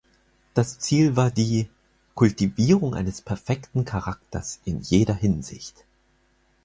Das 0.55 0.79
Ziel 0.79 1.15
war 1.15 1.29
die 1.29 1.69
„Kultivierung 2.15 2.95
eines 2.95 3.21
perfekten 3.21 3.85
Charakters 3.85 4.59
in 4.65 4.79
jeder 4.81 5.13
Hinsicht“. 5.13 5.85